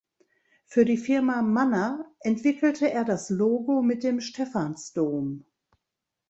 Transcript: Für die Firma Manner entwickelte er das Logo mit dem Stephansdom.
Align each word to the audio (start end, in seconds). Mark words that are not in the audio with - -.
Für 0.65 0.83
die 0.83 0.97
Firma 0.97 1.43
Manner 1.43 2.11
entwickelte 2.21 2.89
er 2.89 3.03
das 3.05 3.29
Logo 3.29 3.83
mit 3.83 4.01
dem 4.03 4.19
Stephansdom. 4.19 5.45